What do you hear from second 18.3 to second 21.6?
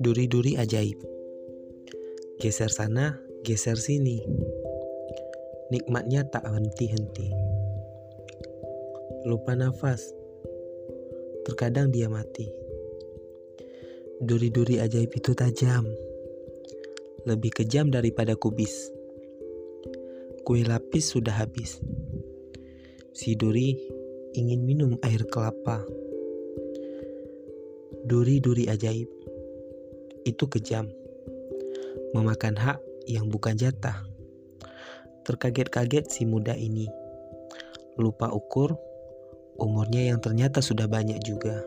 kubis. Kue lapis sudah